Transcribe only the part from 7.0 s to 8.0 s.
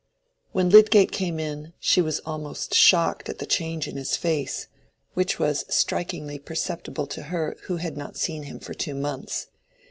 to her who had